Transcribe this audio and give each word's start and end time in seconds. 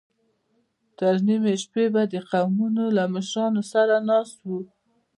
تر 0.97 1.15
نيمې 1.27 1.53
شپې 1.63 1.85
به 1.93 2.03
د 2.13 2.15
قومونو 2.31 2.83
له 2.97 3.03
مشرانو 3.13 3.61
سره 3.73 3.95
ناست 4.09 4.37
و. 4.47 4.49